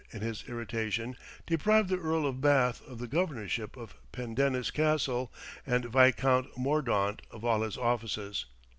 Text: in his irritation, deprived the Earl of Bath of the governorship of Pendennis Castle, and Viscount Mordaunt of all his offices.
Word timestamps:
in 0.11 0.21
his 0.21 0.43
irritation, 0.47 1.15
deprived 1.45 1.87
the 1.87 1.95
Earl 1.99 2.25
of 2.25 2.41
Bath 2.41 2.81
of 2.87 2.97
the 2.97 3.05
governorship 3.05 3.77
of 3.77 3.93
Pendennis 4.11 4.71
Castle, 4.71 5.31
and 5.63 5.85
Viscount 5.85 6.57
Mordaunt 6.57 7.21
of 7.29 7.45
all 7.45 7.61
his 7.61 7.77
offices. 7.77 8.45